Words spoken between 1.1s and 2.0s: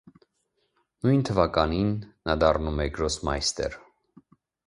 թվականին